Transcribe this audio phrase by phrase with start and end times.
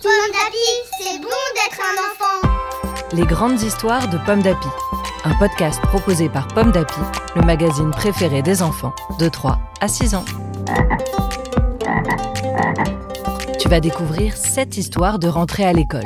[0.00, 2.48] Pomme d'Api, c'est bon d'être un enfant.
[3.12, 4.68] Les grandes histoires de Pomme d'Api.
[5.24, 7.00] Un podcast proposé par Pomme d'Api,
[7.36, 10.24] le magazine préféré des enfants de 3 à 6 ans.
[13.58, 16.00] Tu vas découvrir 7 histoires de rentrée à l'école.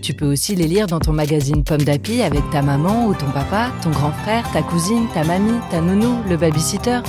[0.00, 3.30] Tu peux aussi les lire dans ton magazine Pomme d'Api avec ta maman ou ton
[3.32, 7.00] papa, ton grand frère, ta cousine, ta mamie, ta nounou, le babysitter,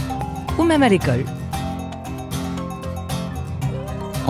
[0.57, 1.23] ou même à l'école.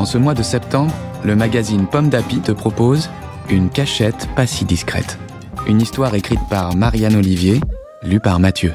[0.01, 0.91] En ce mois de septembre,
[1.23, 3.07] le magazine Pomme d'Api te propose
[3.51, 5.19] Une cachette pas si discrète.
[5.67, 7.61] Une histoire écrite par Marianne Olivier,
[8.01, 8.73] lue par Mathieu.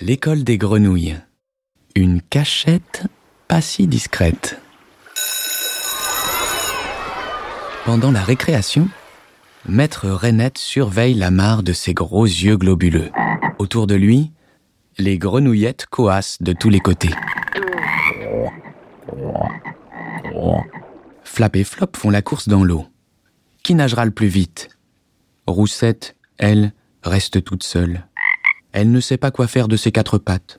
[0.00, 1.14] L'école des grenouilles.
[1.94, 3.04] Une cachette
[3.46, 4.60] pas si discrète.
[7.84, 8.88] Pendant la récréation,
[9.68, 13.12] Maître Renette surveille la mare de ses gros yeux globuleux.
[13.60, 14.32] Autour de lui,
[14.98, 17.14] les grenouillettes coassent de tous les côtés.
[21.24, 22.86] Flap et Flop font la course dans l'eau.
[23.62, 24.70] Qui nagera le plus vite?
[25.46, 28.06] Roussette, elle, reste toute seule.
[28.72, 30.58] Elle ne sait pas quoi faire de ses quatre pattes.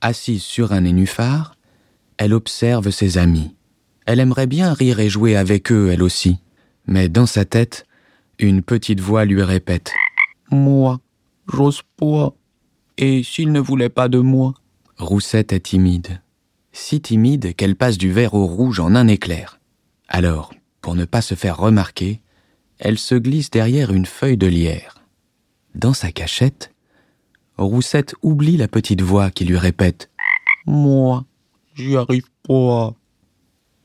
[0.00, 1.56] Assise sur un nénuphar,
[2.18, 3.56] elle observe ses amis.
[4.06, 6.40] Elle aimerait bien rire et jouer avec eux, elle aussi.
[6.86, 7.86] Mais dans sa tête,
[8.38, 9.92] une petite voix lui répète⁇
[10.56, 11.00] Moi,
[11.52, 12.34] j'ose pas.
[12.96, 14.54] Et s'il ne voulait pas de moi?⁇
[15.04, 16.20] Roussette est timide.
[16.72, 19.58] Si timide qu'elle passe du vert au rouge en un éclair.
[20.08, 22.20] Alors, pour ne pas se faire remarquer,
[22.78, 25.02] elle se glisse derrière une feuille de lierre.
[25.74, 26.72] Dans sa cachette,
[27.58, 30.10] Roussette oublie la petite voix qui lui répète⁇
[30.70, 31.24] Moi,
[31.74, 32.90] j'y arrive pas⁇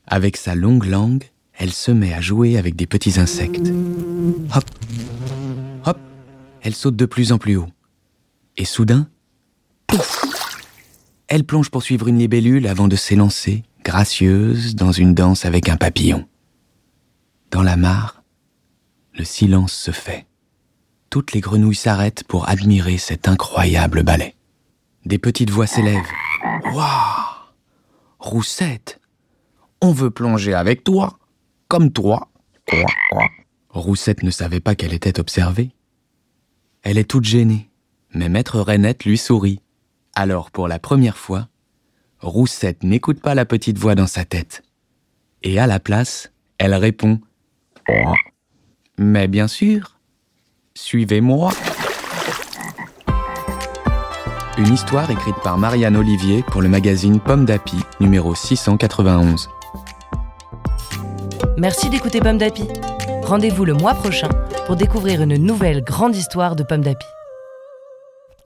[0.06, 1.24] Avec sa longue langue,
[1.54, 3.72] elle se met à jouer avec des petits insectes.
[4.54, 4.64] Hop,
[5.84, 5.98] hop,
[6.62, 7.68] elle saute de plus en plus haut.
[8.56, 9.08] Et soudain,
[9.88, 10.33] pouf
[11.28, 15.76] Elle plonge pour suivre une libellule avant de s'élancer, gracieuse, dans une danse avec un
[15.76, 16.26] papillon.
[17.50, 18.22] Dans la mare,
[19.14, 20.26] le silence se fait.
[21.08, 24.34] Toutes les grenouilles s'arrêtent pour admirer cet incroyable ballet.
[25.06, 26.02] Des petites voix s'élèvent.
[26.72, 27.24] Waouh
[28.18, 29.00] Roussette
[29.80, 31.18] On veut plonger avec toi
[31.68, 32.28] Comme toi
[33.70, 35.70] Roussette ne savait pas qu'elle était observée.
[36.82, 37.70] Elle est toute gênée,
[38.12, 39.60] mais Maître Renette lui sourit.
[40.16, 41.48] Alors, pour la première fois,
[42.20, 44.62] Roussette n'écoute pas la petite voix dans sa tête.
[45.42, 47.20] Et à la place, elle répond
[48.96, 49.98] Mais bien sûr,
[50.74, 51.50] suivez-moi.
[54.56, 59.50] Une histoire écrite par Marianne Olivier pour le magazine Pomme d'Api, numéro 691.
[61.58, 62.68] Merci d'écouter Pomme d'Api.
[63.24, 64.28] Rendez-vous le mois prochain
[64.66, 67.06] pour découvrir une nouvelle grande histoire de Pomme d'Api.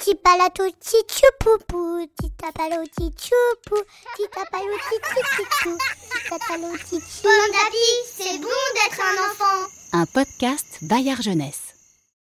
[0.08, 2.06] Petit palato, petit poupou.
[2.16, 3.82] Petit tapalo, petit choupou.
[4.16, 5.00] Petit tapalo, petit
[5.36, 5.76] chouchou.
[5.76, 9.68] Petit tapalo, petit Pomme d'Api, c'est bon d'être un enfant.
[9.92, 11.67] Un podcast Bayard Jeunesse.